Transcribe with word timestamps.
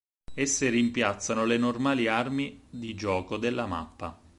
Esse 0.33 0.67
rimpiazzano 0.69 1.45
le 1.45 1.59
normali 1.59 2.07
armi 2.07 2.59
di 2.67 2.95
gioco 2.95 3.37
della 3.37 3.67
mappa. 3.67 4.19